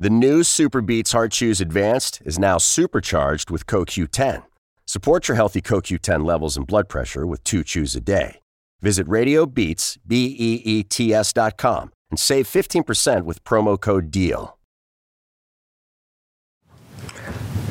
[0.00, 4.44] The new SuperBeets Heart Chews Advanced is now supercharged with CoQ10.
[4.86, 8.38] Support your healthy CoQ10 levels and blood pressure with two chews a day.
[8.80, 14.56] Visit RadioBeets, B-E-E-T-S dot com and save 15% with promo code DEAL.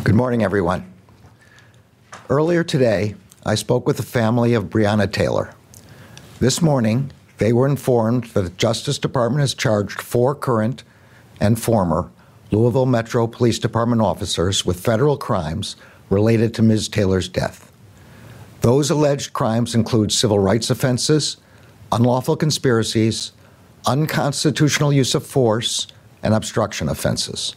[0.04, 0.91] Good morning, everyone.
[2.30, 3.16] Earlier today,
[3.46, 5.54] I spoke with the family of Breonna Taylor.
[6.41, 10.84] This morning, they were informed that the Justice Department has charged four current
[11.39, 12.12] and former
[12.52, 15.75] Louisville Metro Police Department officers with federal crimes
[16.10, 16.87] related to Ms.
[16.87, 17.71] Taylor's death.
[18.61, 21.37] Those alleged crimes include civil rights offenses,
[21.92, 23.33] unlawful conspiracies,
[23.86, 25.87] unconstitutional use of force,
[26.23, 27.56] and obstruction offenses.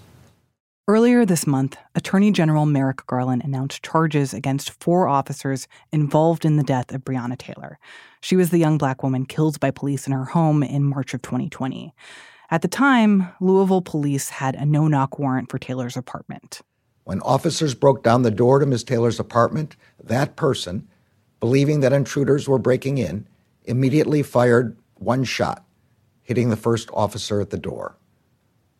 [0.88, 6.64] Earlier this month, Attorney General Merrick Garland announced charges against four officers involved in the
[6.64, 7.78] death of Breonna Taylor.
[8.20, 11.22] She was the young black woman killed by police in her home in March of
[11.22, 11.94] 2020.
[12.52, 16.62] At the time, Louisville police had a no knock warrant for Taylor's apartment.
[17.04, 18.82] When officers broke down the door to Ms.
[18.82, 20.88] Taylor's apartment, that person,
[21.38, 23.26] believing that intruders were breaking in,
[23.66, 25.64] immediately fired one shot,
[26.22, 27.96] hitting the first officer at the door.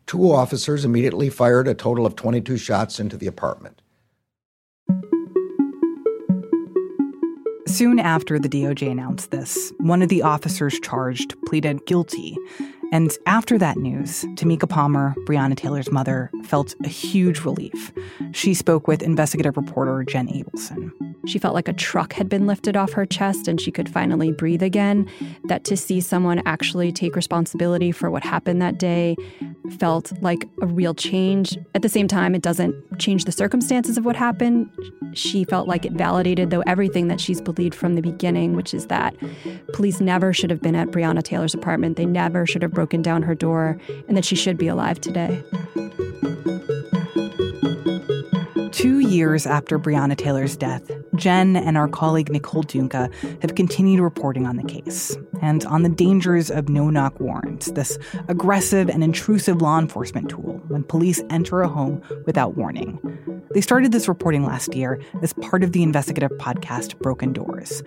[0.05, 3.81] Two officers immediately fired a total of 22 shots into the apartment.
[7.69, 12.37] Soon after the DOJ announced this, one of the officers charged pleaded guilty
[12.93, 17.93] and after that news, Tamika Palmer, Breonna Taylor's mother, felt a huge relief.
[18.33, 20.91] She spoke with investigative reporter Jenn Abelson.
[21.27, 24.33] She felt like a truck had been lifted off her chest and she could finally
[24.33, 25.09] breathe again.
[25.45, 29.17] That to see someone actually take responsibility for what happened that day
[29.79, 31.57] felt like a real change.
[31.75, 34.71] At the same time, it doesn't change the circumstances of what happened.
[35.13, 38.87] She felt like it validated, though, everything that she's believed from the beginning, which is
[38.87, 39.15] that
[39.73, 41.97] police never should have been at Breonna Taylor's apartment.
[41.97, 45.43] They never should have broken down her door, and that she should be alive today.
[48.71, 54.47] Two years after Breonna Taylor's death, Jen and our colleague Nicole Dungca have continued reporting
[54.47, 59.61] on the case and on the dangers of no knock warrants, this aggressive and intrusive
[59.61, 62.99] law enforcement tool when police enter a home without warning.
[63.53, 67.83] They started this reporting last year as part of the investigative podcast Broken Doors.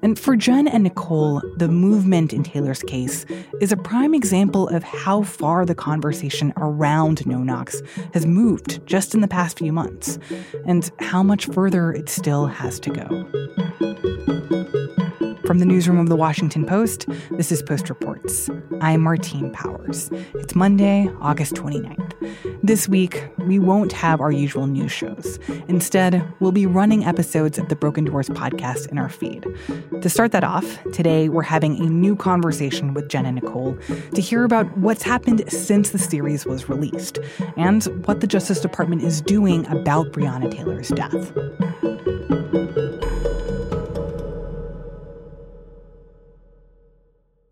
[0.00, 3.26] And for Jen and Nicole, the movement in Taylor's case
[3.60, 7.82] is a prime example of how far the conversation around no knocks
[8.14, 10.18] has moved just in the past few months,
[10.64, 13.26] and how much further it still has to go.
[15.52, 18.48] From the newsroom of the Washington Post, this is Post Reports.
[18.80, 20.08] I'm Martine Powers.
[20.32, 22.58] It's Monday, August 29th.
[22.62, 25.38] This week, we won't have our usual news shows.
[25.68, 29.46] Instead, we'll be running episodes of the Broken Doors podcast in our feed.
[30.00, 33.76] To start that off, today we're having a new conversation with Jen and Nicole
[34.14, 37.18] to hear about what's happened since the series was released
[37.58, 41.30] and what the Justice Department is doing about Breonna Taylor's death.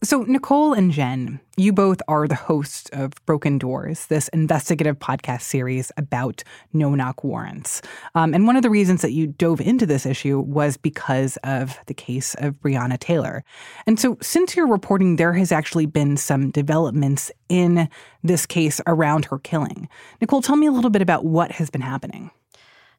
[0.03, 5.43] So, Nicole and Jen, you both are the hosts of Broken Doors, this investigative podcast
[5.43, 7.83] series about no knock warrants.
[8.15, 11.79] Um, and one of the reasons that you dove into this issue was because of
[11.85, 13.45] the case of Breonna Taylor.
[13.87, 17.87] And so, since your reporting, there has actually been some developments in
[18.23, 19.87] this case around her killing.
[20.23, 22.31] Nicole, tell me a little bit about what has been happening.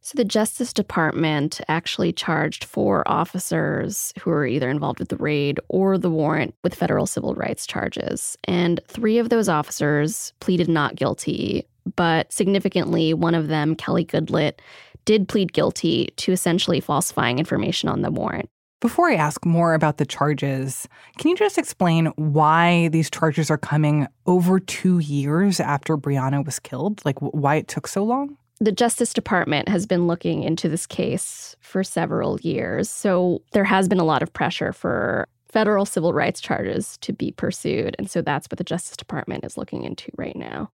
[0.04, 5.60] So, the Justice Department actually charged four officers who were either involved with the raid
[5.70, 8.36] or the warrant with federal civil rights charges.
[8.46, 14.60] And three of those officers pleaded not guilty, but significantly, one of them, Kelly Goodlett,
[15.06, 18.50] did plead guilty to essentially falsifying information on the warrant.
[18.80, 20.88] Before I ask more about the charges,
[21.20, 26.58] can you just explain why these charges are coming over two years after Breonna was
[26.58, 27.06] killed?
[27.06, 28.38] Like, why it took so long?
[28.62, 32.92] The Justice Department has been looking into this case for several years.
[32.92, 37.32] So there has been a lot of pressure for federal civil rights charges to be
[37.32, 37.96] pursued.
[37.98, 40.70] And so that's what the Justice Department is looking into right now.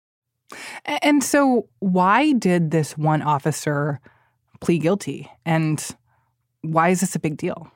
[0.85, 3.99] And so, why did this one officer
[4.61, 5.29] plead guilty?
[5.43, 5.83] And
[6.61, 7.71] why is this a big deal?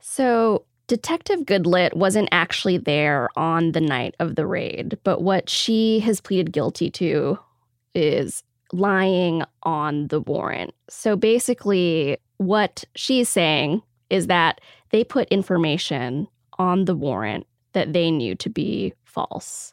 [0.00, 6.00] So, Detective Goodlett wasn't actually there on the night of the raid, but what she
[6.00, 7.38] has pleaded guilty to
[7.94, 10.74] is lying on the warrant.
[10.88, 14.60] So basically, what she's saying is that
[14.90, 16.28] they put information
[16.58, 19.72] on the warrant that they knew to be false.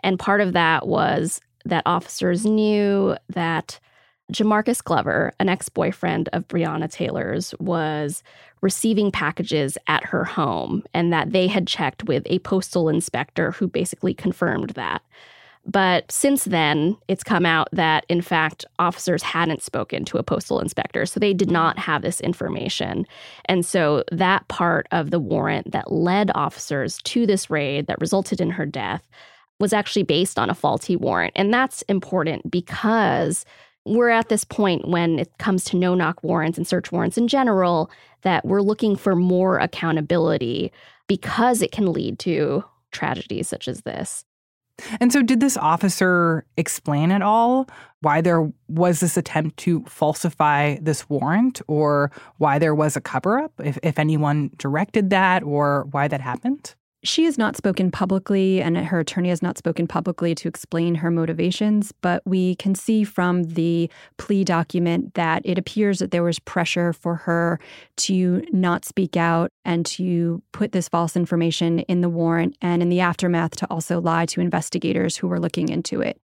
[0.00, 3.80] And part of that was that officers knew that
[4.32, 8.22] Jamarcus Glover, an ex boyfriend of Breonna Taylor's, was
[8.60, 13.66] receiving packages at her home and that they had checked with a postal inspector who
[13.66, 15.02] basically confirmed that.
[15.70, 20.60] But since then, it's come out that, in fact, officers hadn't spoken to a postal
[20.60, 21.04] inspector.
[21.04, 23.06] So they did not have this information.
[23.44, 28.40] And so that part of the warrant that led officers to this raid that resulted
[28.40, 29.06] in her death
[29.60, 31.34] was actually based on a faulty warrant.
[31.36, 33.44] And that's important because
[33.84, 37.28] we're at this point when it comes to no knock warrants and search warrants in
[37.28, 37.90] general
[38.22, 40.72] that we're looking for more accountability
[41.08, 44.24] because it can lead to tragedies such as this.
[45.00, 47.68] And so, did this officer explain at all
[48.00, 53.38] why there was this attempt to falsify this warrant or why there was a cover
[53.38, 56.74] up, if, if anyone directed that or why that happened?
[57.04, 61.12] She has not spoken publicly, and her attorney has not spoken publicly to explain her
[61.12, 61.92] motivations.
[61.92, 66.92] But we can see from the plea document that it appears that there was pressure
[66.92, 67.60] for her
[67.98, 72.88] to not speak out and to put this false information in the warrant, and in
[72.88, 76.20] the aftermath, to also lie to investigators who were looking into it.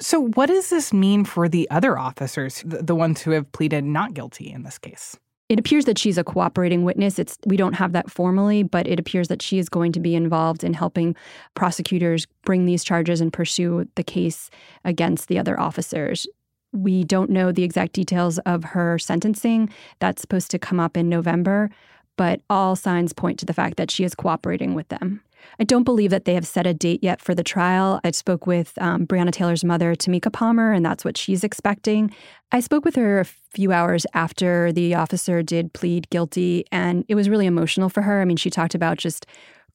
[0.00, 4.14] So, what does this mean for the other officers, the, ones who have pleaded not
[4.14, 5.16] guilty in this case?
[5.48, 7.18] It appears that she's a cooperating witness.
[7.18, 10.16] It's we don't have that formally, but it appears that she is going to be
[10.16, 11.14] involved in helping
[11.54, 14.50] prosecutors bring these charges and pursue the case
[14.84, 16.26] against the other officers.
[16.72, 19.70] We don't know the exact details of her sentencing.
[20.00, 21.70] That's supposed to come up in November,
[22.16, 25.22] but all signs point to the fact that she is cooperating with them.
[25.58, 28.00] I don't believe that they have set a date yet for the trial.
[28.04, 32.14] I spoke with um, Breonna Taylor's mother, Tamika Palmer, and that's what she's expecting.
[32.52, 37.14] I spoke with her a few hours after the officer did plead guilty, and it
[37.14, 38.20] was really emotional for her.
[38.20, 39.26] I mean, she talked about just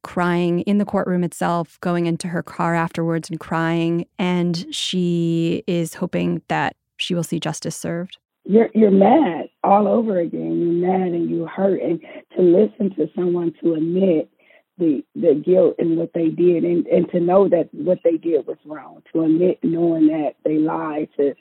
[0.03, 5.95] crying in the courtroom itself, going into her car afterwards and crying, and she is
[5.95, 8.17] hoping that she will see justice served.
[8.43, 10.59] You're you're mad all over again.
[10.59, 11.99] You're mad and you hurt, and
[12.35, 14.30] to listen to someone to admit
[14.81, 18.45] the the guilt and what they did and and to know that what they did
[18.47, 21.33] was wrong to admit knowing that they lied to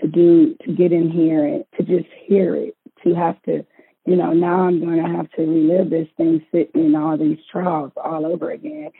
[0.00, 3.64] to do to get in here and to just hear it to have to
[4.06, 7.38] you know now i'm going to have to relive this thing sitting in all these
[7.52, 8.90] trials all over again.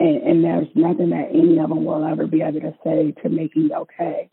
[0.00, 3.28] And and there's nothing that any of them will ever be able to say to
[3.28, 4.30] make me okay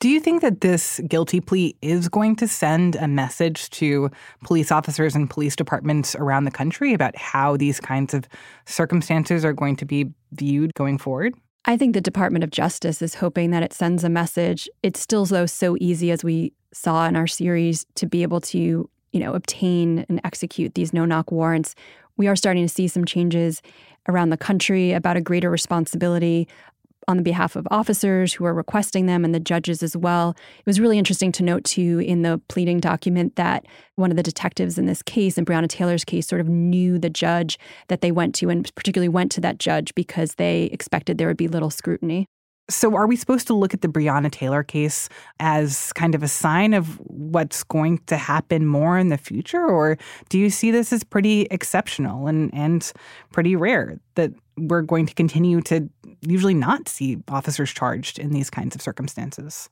[0.00, 4.10] do you think that this guilty plea is going to send a message to
[4.42, 8.26] police officers and police departments around the country about how these kinds of
[8.64, 11.34] circumstances are going to be viewed going forward?
[11.66, 14.70] I think the Department of Justice is hoping that it sends a message.
[14.82, 18.88] It's still though so easy as we saw in our series to be able to,
[19.12, 21.74] you know, obtain and execute these no-knock warrants.
[22.16, 23.60] We are starting to see some changes
[24.08, 26.48] around the country about a greater responsibility
[27.10, 30.34] on the behalf of officers who are requesting them and the judges as well.
[30.58, 33.66] It was really interesting to note, too, in the pleading document that
[33.96, 37.10] one of the detectives in this case, in Breonna Taylor's case, sort of knew the
[37.10, 37.58] judge
[37.88, 41.36] that they went to and particularly went to that judge because they expected there would
[41.36, 42.26] be little scrutiny.
[42.70, 45.08] So, are we supposed to look at the Breonna Taylor case
[45.40, 49.66] as kind of a sign of what's going to happen more in the future?
[49.66, 49.98] Or
[50.28, 52.92] do you see this as pretty exceptional and, and
[53.32, 54.30] pretty rare that
[54.60, 55.88] we're going to continue to
[56.20, 59.68] usually not see officers charged in these kinds of circumstances?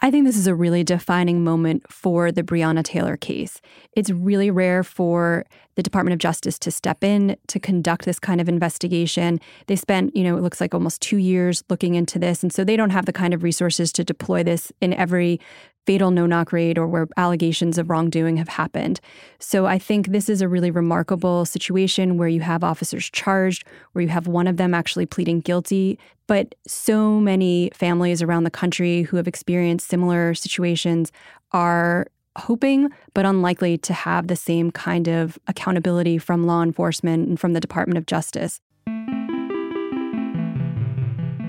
[0.00, 3.60] I think this is a really defining moment for the Breonna Taylor case.
[3.96, 5.44] It's really rare for
[5.74, 9.40] the Department of Justice to step in to conduct this kind of investigation.
[9.66, 12.44] They spent, you know, it looks like almost two years looking into this.
[12.44, 15.40] And so they don't have the kind of resources to deploy this in every
[15.88, 19.00] fatal no knock raid or where allegations of wrongdoing have happened.
[19.38, 24.02] So I think this is a really remarkable situation where you have officers charged, where
[24.02, 25.98] you have one of them actually pleading guilty.
[26.26, 31.10] But so many families around the country who have experienced similar situations
[31.52, 37.40] are hoping but unlikely to have the same kind of accountability from law enforcement and
[37.40, 38.60] from the Department of Justice.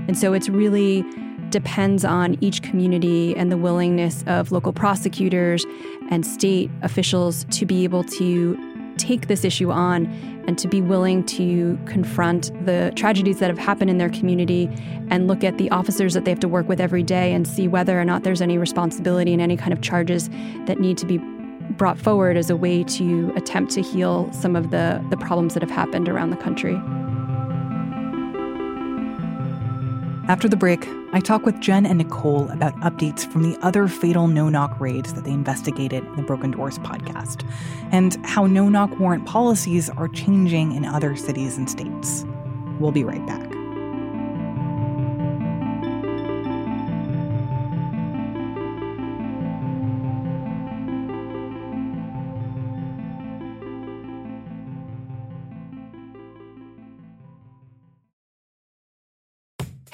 [0.08, 1.04] And so it's really
[1.52, 5.66] depends on each community and the willingness of local prosecutors
[6.10, 8.58] and state officials to be able to
[8.98, 10.06] take this issue on
[10.48, 14.70] and to be willing to confront the tragedies that have happened in their community
[15.10, 17.68] and look at the officers that they have to work with every day and see
[17.68, 20.30] whether or not there's any responsibility and any kind of charges
[20.66, 21.18] that need to be
[21.78, 25.64] brought forward as a way to attempt to heal some of the, the problems that
[25.64, 26.80] have happened around the country.
[30.30, 34.28] After the break, I talk with Jen and Nicole about updates from the other fatal
[34.28, 37.44] no knock raids that they investigated in the Broken Doors podcast,
[37.92, 42.26] and how no knock warrant policies are changing in other cities and states.
[42.80, 43.49] We'll be right back.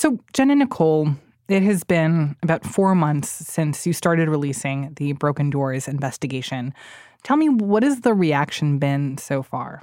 [0.00, 1.10] So, Jen and Nicole,
[1.50, 6.72] it has been about four months since you started releasing the Broken Doors investigation.
[7.22, 9.82] Tell me, what has the reaction been so far?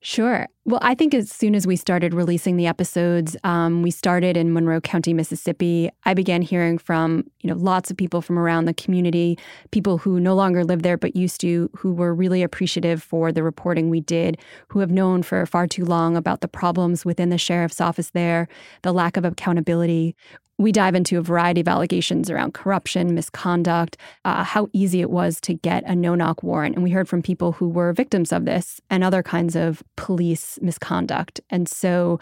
[0.00, 0.46] Sure.
[0.64, 4.52] Well, I think as soon as we started releasing the episodes, um, we started in
[4.52, 5.90] Monroe County, Mississippi.
[6.04, 9.36] I began hearing from you know lots of people from around the community,
[9.72, 13.42] people who no longer live there but used to, who were really appreciative for the
[13.42, 14.38] reporting we did,
[14.68, 18.46] who have known for far too long about the problems within the sheriff's office there,
[18.82, 20.14] the lack of accountability
[20.58, 25.40] we dive into a variety of allegations around corruption, misconduct, uh, how easy it was
[25.42, 26.74] to get a no knock warrant.
[26.74, 30.58] And we heard from people who were victims of this and other kinds of police
[30.60, 31.40] misconduct.
[31.48, 32.18] And so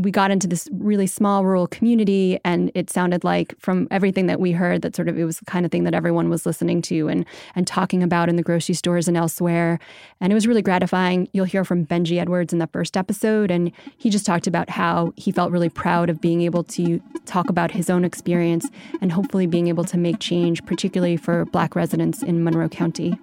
[0.00, 4.40] we got into this really small rural community and it sounded like from everything that
[4.40, 6.80] we heard that sort of it was the kind of thing that everyone was listening
[6.82, 9.78] to and and talking about in the grocery stores and elsewhere.
[10.20, 11.28] And it was really gratifying.
[11.32, 15.12] You'll hear from benji edwards in the first episode and he just talked about how
[15.16, 18.68] he felt really proud of being able to talk about his own experience
[19.00, 23.18] and hopefully being able to make change particularly for black residents in monroe county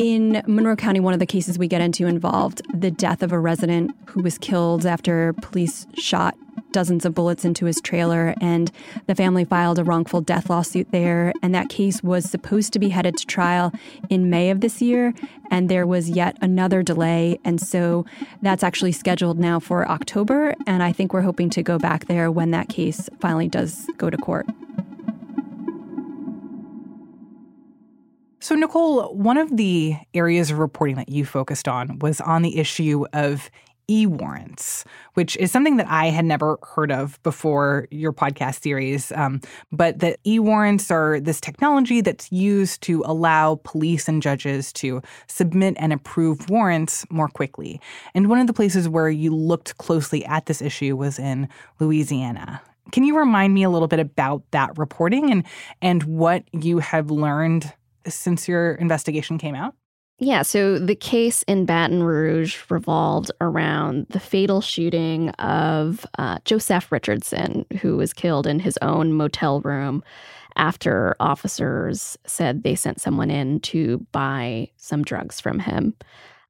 [0.00, 3.38] in Monroe County, one of the cases we get into involved the death of a
[3.38, 6.34] resident who was killed after police shot
[6.72, 8.72] dozens of bullets into his trailer, and
[9.06, 11.34] the family filed a wrongful death lawsuit there.
[11.42, 13.72] And that case was supposed to be headed to trial
[14.08, 15.12] in May of this year,
[15.50, 17.38] and there was yet another delay.
[17.44, 18.06] And so
[18.40, 20.54] that's actually scheduled now for October.
[20.66, 24.08] And I think we're hoping to go back there when that case finally does go
[24.08, 24.46] to court.
[28.42, 32.58] So, Nicole, one of the areas of reporting that you focused on was on the
[32.58, 33.50] issue of
[33.86, 39.12] e warrants, which is something that I had never heard of before your podcast series.
[39.12, 39.42] Um,
[39.72, 45.02] but that e warrants are this technology that's used to allow police and judges to
[45.26, 47.78] submit and approve warrants more quickly.
[48.14, 51.46] And one of the places where you looked closely at this issue was in
[51.78, 52.62] Louisiana.
[52.90, 55.44] Can you remind me a little bit about that reporting and
[55.82, 57.72] and what you have learned
[58.06, 59.74] since your investigation came out?
[60.22, 66.92] Yeah, so the case in Baton Rouge revolved around the fatal shooting of uh, Joseph
[66.92, 70.04] Richardson, who was killed in his own motel room
[70.56, 75.94] after officers said they sent someone in to buy some drugs from him.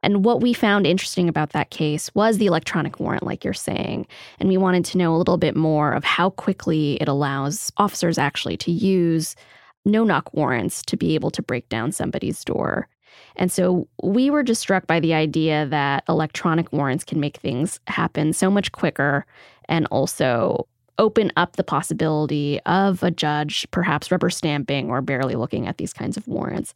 [0.02, 4.06] And what we found interesting about that case was the electronic warrant, like you're saying.
[4.38, 8.18] And we wanted to know a little bit more of how quickly it allows officers
[8.18, 9.36] actually to use
[9.84, 12.88] no knock warrants to be able to break down somebody's door.
[13.36, 17.80] And so we were just struck by the idea that electronic warrants can make things
[17.86, 19.26] happen so much quicker
[19.68, 20.66] and also
[20.98, 25.94] open up the possibility of a judge perhaps rubber stamping or barely looking at these
[25.94, 26.74] kinds of warrants.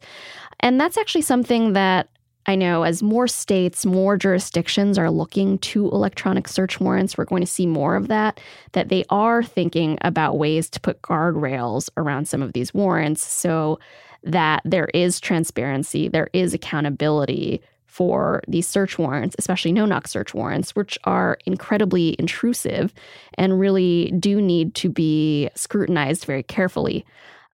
[0.61, 2.09] And that's actually something that
[2.47, 7.41] I know as more states, more jurisdictions are looking to electronic search warrants, we're going
[7.41, 8.39] to see more of that,
[8.73, 13.79] that they are thinking about ways to put guardrails around some of these warrants so
[14.23, 20.33] that there is transparency, there is accountability for these search warrants, especially no knock search
[20.33, 22.93] warrants, which are incredibly intrusive
[23.35, 27.05] and really do need to be scrutinized very carefully.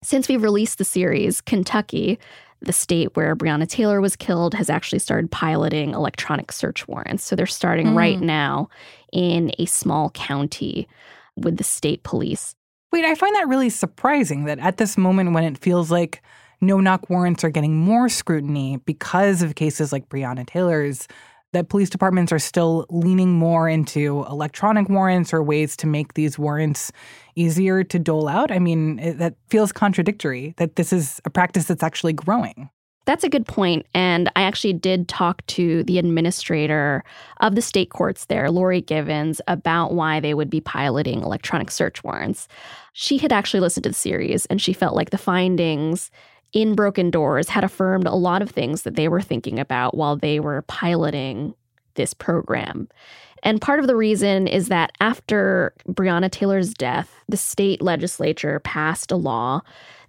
[0.03, 2.19] Since we've released the series, Kentucky
[2.61, 7.23] the state where Breonna Taylor was killed has actually started piloting electronic search warrants.
[7.23, 7.95] So they're starting mm.
[7.95, 8.69] right now
[9.13, 10.87] in a small county
[11.35, 12.55] with the state police.
[12.91, 16.21] Wait, I find that really surprising that at this moment when it feels like
[16.61, 21.07] no knock warrants are getting more scrutiny because of cases like Breonna Taylor's,
[21.53, 26.37] that police departments are still leaning more into electronic warrants or ways to make these
[26.37, 26.91] warrants
[27.35, 28.51] easier to dole out?
[28.51, 32.69] I mean, it, that feels contradictory that this is a practice that's actually growing.
[33.07, 33.85] That's a good point.
[33.93, 37.05] And I actually did talk to the administrator
[37.39, 42.03] of the state courts there, Lori Givens, about why they would be piloting electronic search
[42.03, 42.49] warrants.
[42.91, 46.11] She had actually listened to the series and she felt like the findings
[46.53, 50.15] in Broken Doors had affirmed a lot of things that they were thinking about while
[50.15, 51.53] they were piloting
[51.95, 52.87] this program.
[53.43, 59.11] And part of the reason is that after Breonna Taylor's death, the state legislature passed
[59.11, 59.61] a law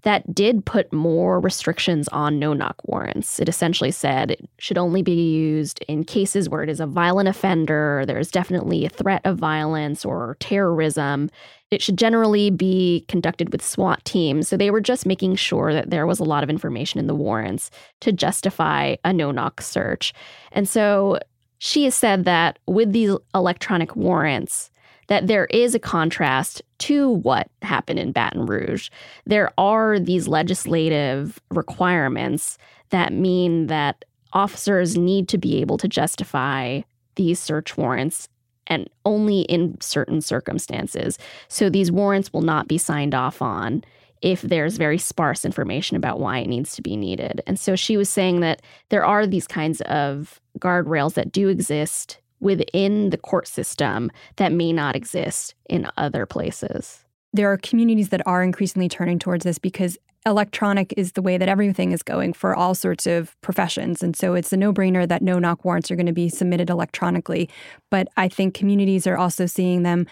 [0.02, 3.40] that did put more restrictions on no knock warrants.
[3.40, 7.28] It essentially said it should only be used in cases where it is a violent
[7.28, 11.30] offender, there's definitely a threat of violence or terrorism.
[11.70, 14.48] It should generally be conducted with SWAT teams.
[14.48, 17.14] So they were just making sure that there was a lot of information in the
[17.14, 20.14] warrants to justify a no knock search.
[20.52, 21.18] And so
[21.58, 24.70] she has said that with these electronic warrants,
[25.08, 28.88] that there is a contrast to what happened in Baton Rouge.
[29.26, 32.56] There are these legislative requirements
[32.90, 36.82] that mean that officers need to be able to justify
[37.16, 38.28] these search warrants
[38.66, 41.18] and only in certain circumstances.
[41.48, 43.82] So these warrants will not be signed off on
[44.20, 47.40] if there's very sparse information about why it needs to be needed.
[47.46, 52.18] And so she was saying that there are these kinds of guardrails that do exist
[52.40, 57.04] within the court system that may not exist in other places.
[57.32, 61.48] There are communities that are increasingly turning towards this because electronic is the way that
[61.48, 64.02] everything is going for all sorts of professions.
[64.02, 66.70] And so it's a no brainer that no knock warrants are going to be submitted
[66.70, 67.48] electronically.
[67.90, 70.06] But I think communities are also seeing them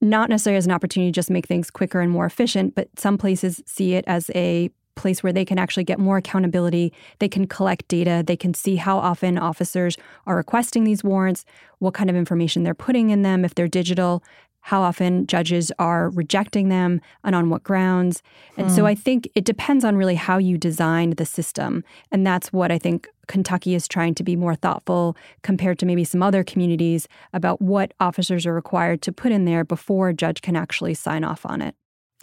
[0.00, 3.16] not necessarily as an opportunity to just make things quicker and more efficient, but some
[3.16, 6.92] places see it as a place where they can actually get more accountability.
[7.18, 8.22] They can collect data.
[8.26, 9.96] They can see how often officers
[10.26, 11.44] are requesting these warrants,
[11.78, 14.22] what kind of information they're putting in them if they're digital,
[14.64, 18.22] how often judges are rejecting them and on what grounds.
[18.56, 18.86] And so hmm.
[18.86, 21.84] I think it depends on really how you designed the system.
[22.10, 26.02] And that's what I think Kentucky is trying to be more thoughtful compared to maybe
[26.02, 30.40] some other communities about what officers are required to put in there before a judge
[30.40, 31.74] can actually sign off on it.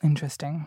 [0.04, 0.66] Interesting.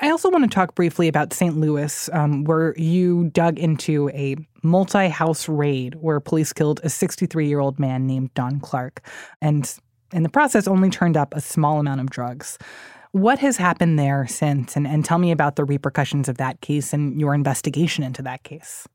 [0.00, 1.56] I also want to talk briefly about St.
[1.56, 7.46] Louis, um, where you dug into a multi house raid where police killed a 63
[7.46, 9.06] year old man named Don Clark,
[9.40, 9.74] and
[10.12, 12.58] in the process only turned up a small amount of drugs.
[13.12, 14.76] What has happened there since?
[14.76, 18.44] And, and tell me about the repercussions of that case and your investigation into that
[18.44, 18.86] case.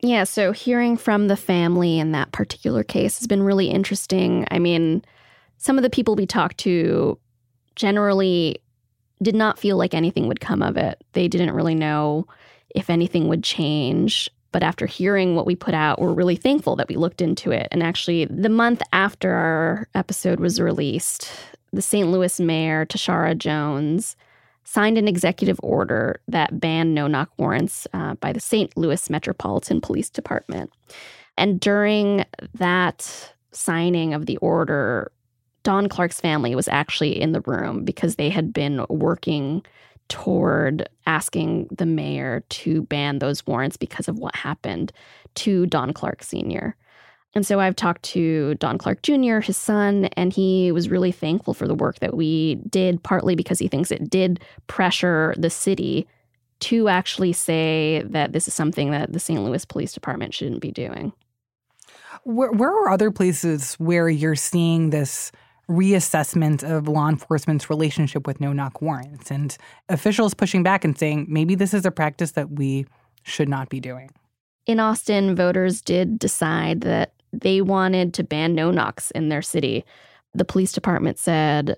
[0.00, 4.46] Yeah, so hearing from the family in that particular case has been really interesting.
[4.50, 5.04] I mean,
[5.56, 7.18] some of the people we talked to
[7.74, 8.60] generally
[9.22, 11.02] did not feel like anything would come of it.
[11.12, 12.26] They didn't really know
[12.74, 14.30] if anything would change.
[14.50, 17.68] But after hearing what we put out, we're really thankful that we looked into it.
[17.70, 21.30] And actually, the month after our episode was released,
[21.72, 22.08] the St.
[22.08, 24.16] Louis mayor, Tishaura Jones,
[24.64, 28.74] signed an executive order that banned no knock warrants uh, by the St.
[28.76, 30.72] Louis Metropolitan Police Department.
[31.36, 35.10] And during that signing of the order,
[35.62, 39.62] Don Clark's family was actually in the room because they had been working
[40.08, 44.92] toward asking the mayor to ban those warrants because of what happened
[45.34, 46.74] to Don Clark Sr.
[47.34, 51.52] And so I've talked to Don Clark Jr., his son, and he was really thankful
[51.52, 56.08] for the work that we did, partly because he thinks it did pressure the city
[56.60, 59.42] to actually say that this is something that the St.
[59.42, 61.12] Louis Police Department shouldn't be doing.
[62.24, 65.30] Where, where are other places where you're seeing this
[65.70, 69.56] reassessment of law enforcement's relationship with no knock warrants and
[69.88, 72.86] officials pushing back and saying maybe this is a practice that we
[73.22, 74.10] should not be doing.
[74.66, 79.84] In Austin, voters did decide that they wanted to ban no knocks in their city.
[80.34, 81.76] The police department said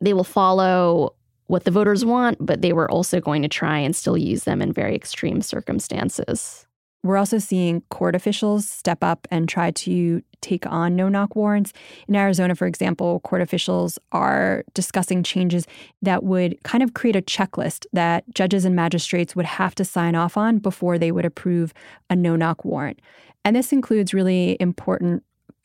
[0.00, 1.14] they will follow
[1.46, 4.62] what the voters want, but they were also going to try and still use them
[4.62, 6.66] in very extreme circumstances.
[7.02, 11.72] We're also seeing court officials step up and try to take on no knock warrants.
[12.08, 15.66] In Arizona, for example, court officials are discussing changes
[16.02, 20.14] that would kind of create a checklist that judges and magistrates would have to sign
[20.14, 21.72] off on before they would approve
[22.10, 23.00] a no knock warrant.
[23.44, 25.22] And this includes really important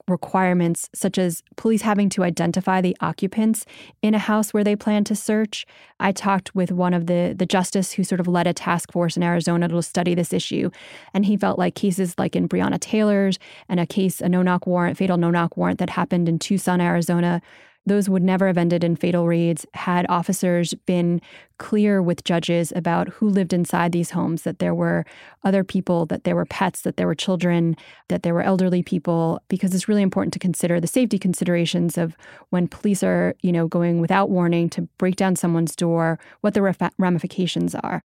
[0.08, 3.66] requirements such as police having to identify the occupants
[4.02, 5.66] in a house where they plan to search.
[6.00, 9.16] I talked with one of the the justice who sort of led a task force
[9.16, 10.70] in Arizona to study this issue,
[11.14, 13.40] and he felt like cases like in Breonna Taylor's
[13.70, 17.42] and a case a no-knock warrant, fatal no-knock warrant that happened in Tucson, Arizona,
[17.86, 21.22] those would never have ended in fatal raids had officers been
[21.58, 25.06] clear with judges about who lived inside these homes, that there were
[25.44, 27.76] other people, that there were pets, that there were children,
[28.10, 32.16] that there were elderly people, because it's really important to consider the safety considerations of
[32.50, 36.92] when police are, you know, going without warning to break down someone's door, what the
[36.98, 38.02] ramifications are.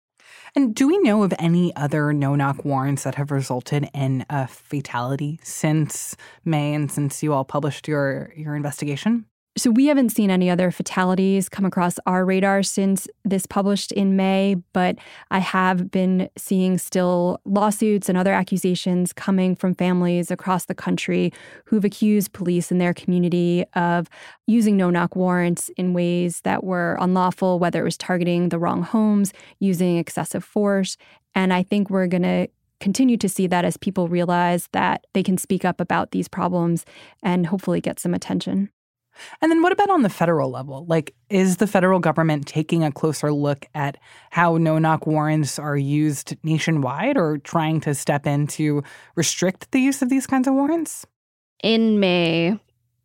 [0.55, 4.47] And do we know of any other no knock warrants that have resulted in a
[4.47, 9.25] fatality since May and since you all published your, your investigation?
[9.55, 14.17] So we haven't seen any other fatalities come across our radar since this published in
[14.17, 14.97] May, but
[15.31, 21.35] I have been seeing still lawsuits and other accusations coming from families across the country
[21.67, 24.09] who've accused police in their community of
[24.47, 29.35] using no-knock warrants in ways that were unlawful, whether it was targeting the wrong homes,
[29.61, 30.97] using excessive force,
[31.35, 32.49] and I think we're going to
[32.81, 36.87] continue to see that as people realize that they can speak up about these problems
[37.23, 38.71] and hopefully get some attention.
[39.41, 40.85] And then what about on the federal level?
[40.87, 43.99] Like, is the federal government taking a closer look at
[44.31, 48.83] how no knock warrants are used nationwide or trying to step in to
[49.15, 51.07] restrict the use of these kinds of warrants?
[51.63, 52.59] In May,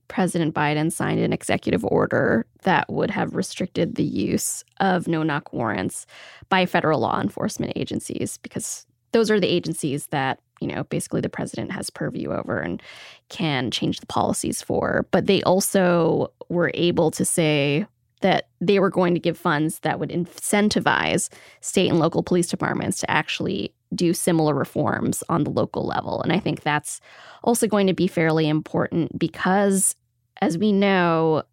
[0.08, 5.52] President Biden signed an executive order that would have restricted the use of no knock
[5.54, 6.06] warrants
[6.50, 11.30] by federal law enforcement agencies because those are the agencies that you know, basically the
[11.30, 12.82] president has purview over and
[13.30, 15.08] can change the policies for.
[15.12, 17.86] But they also were able to say
[18.22, 21.30] that they were going to give funds that would incentivize
[21.62, 26.22] state and local police departments to actually do similar reforms on the local level.
[26.22, 27.00] And I think that's
[27.44, 29.96] also going to be fairly important because,
[30.42, 31.44] as we know,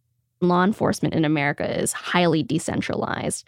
[0.49, 3.45] law enforcement in America is highly decentralized.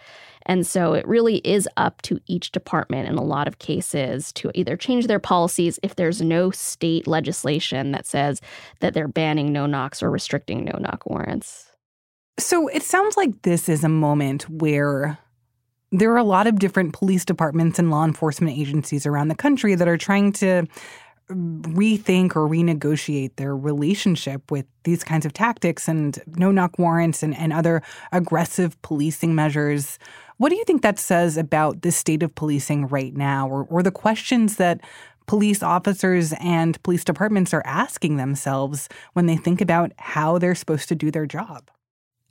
[0.46, 4.50] And so it really is up to each department in a lot of cases to
[4.54, 8.40] either change their policies if there's no state legislation that says
[8.80, 11.66] that they're banning no knocks or restricting no knock warrants.
[12.38, 15.18] So it sounds like this is a moment where
[15.90, 19.74] there are a lot of different police departments and law enforcement agencies around the country
[19.74, 20.66] that are trying to
[21.28, 27.36] rethink or renegotiate their relationship with these kinds of tactics and no knock warrants and,
[27.36, 29.98] and other aggressive policing measures.
[30.36, 33.82] What do you think that says about the state of policing right now, or, or
[33.82, 34.80] the questions that
[35.26, 40.88] police officers and police departments are asking themselves when they think about how they're supposed
[40.88, 41.70] to do their job?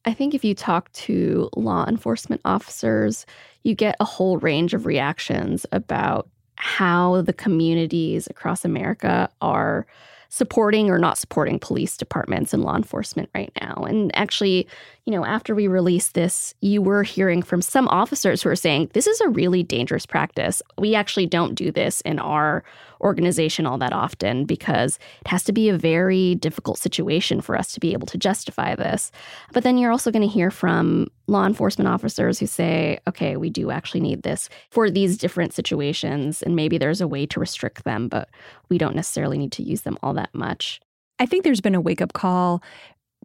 [0.05, 3.25] I think if you talk to law enforcement officers,
[3.63, 9.85] you get a whole range of reactions about how the communities across America are
[10.29, 13.85] supporting or not supporting police departments and law enforcement right now.
[13.87, 14.67] And actually,
[15.05, 18.89] you know, after we released this, you were hearing from some officers who are saying
[18.93, 20.63] this is a really dangerous practice.
[20.79, 22.63] We actually don't do this in our
[23.01, 27.71] organization all that often because it has to be a very difficult situation for us
[27.73, 29.11] to be able to justify this.
[29.53, 33.51] But then you're also going to hear from law enforcement officers who say, okay, we
[33.51, 36.41] do actually need this for these different situations.
[36.41, 38.29] And maybe there's a way to restrict them, but
[38.69, 40.81] we don't necessarily need to use them all that much.
[41.17, 42.61] I think there's been a wake up call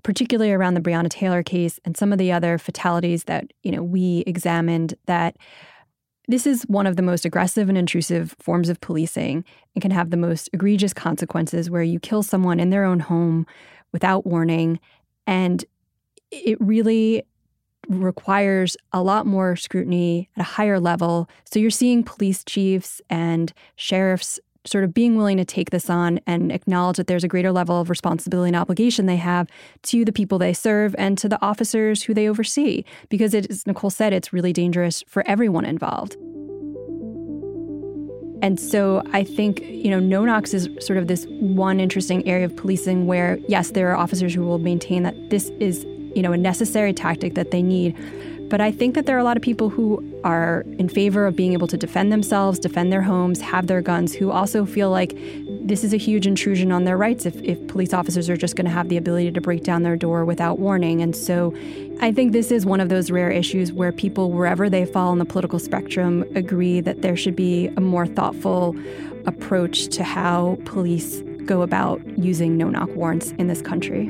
[0.02, 3.82] particularly around the Breonna Taylor case and some of the other fatalities that, you know,
[3.82, 5.36] we examined that
[6.28, 10.10] this is one of the most aggressive and intrusive forms of policing and can have
[10.10, 13.46] the most egregious consequences where you kill someone in their own home
[13.92, 14.78] without warning.
[15.26, 15.64] And
[16.30, 17.24] it really
[17.88, 21.28] requires a lot more scrutiny at a higher level.
[21.50, 26.20] So you're seeing police chiefs and sheriffs sort of being willing to take this on
[26.26, 29.48] and acknowledge that there's a greater level of responsibility and obligation they have
[29.82, 32.84] to the people they serve and to the officers who they oversee.
[33.08, 36.16] Because it, as Nicole said, it's really dangerous for everyone involved.
[38.42, 42.46] And so I think, you know, no knocks is sort of this one interesting area
[42.46, 46.32] of policing where, yes, there are officers who will maintain that this is, you know,
[46.32, 47.96] a necessary tactic that they need.
[48.50, 51.36] But I think that there are a lot of people who are in favor of
[51.36, 55.16] being able to defend themselves, defend their homes, have their guns, who also feel like
[55.46, 58.64] this is a huge intrusion on their rights if, if police officers are just going
[58.64, 61.00] to have the ability to break down their door without warning.
[61.00, 61.54] And so
[62.00, 65.18] I think this is one of those rare issues where people, wherever they fall on
[65.18, 68.74] the political spectrum, agree that there should be a more thoughtful
[69.26, 74.08] approach to how police go about using no knock warrants in this country.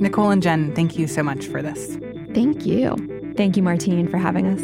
[0.00, 1.96] Nicole and Jen, thank you so much for this.
[2.34, 2.96] Thank you.
[3.36, 4.60] Thank you, Martine, for having us.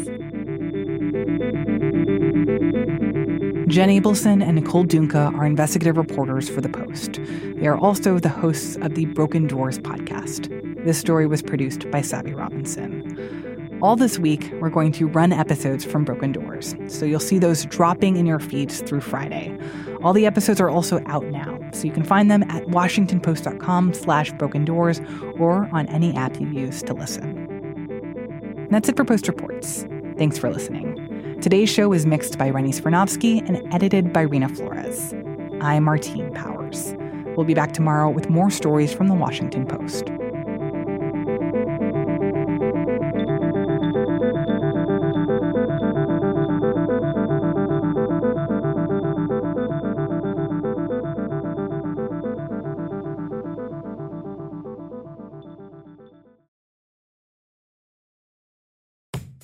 [3.67, 7.21] Jenn Abelson and Nicole Dungca are investigative reporters for The Post.
[7.55, 10.49] They are also the hosts of the Broken Doors podcast.
[10.83, 13.79] This story was produced by Sabby Robinson.
[13.81, 17.65] All this week, we're going to run episodes from Broken Doors, so you'll see those
[17.65, 19.57] dropping in your feeds through Friday.
[20.03, 24.31] All the episodes are also out now, so you can find them at washingtonpost.com slash
[24.33, 25.01] broken doors
[25.39, 27.47] or on any app you use to listen.
[28.69, 29.85] that's it for Post Reports.
[30.17, 31.39] Thanks for listening.
[31.41, 35.13] Today's show is mixed by Rennie Svirnovskiy and edited by Rena Flores.
[35.61, 36.93] I'm Martine Powers.
[37.35, 40.11] We'll be back tomorrow with more stories from the Washington Post.